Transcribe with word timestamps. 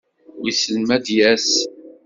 Wissen 0.41 0.77
ma 0.87 0.93
ad 0.97 1.01
d-yas. 1.05 1.49